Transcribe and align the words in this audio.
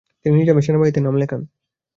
তিনি 0.21 0.35
নিজামের 0.37 0.65
সেনাবাহিনীতে 0.65 1.01
নাম 1.01 1.15
লেখান। 1.17 1.41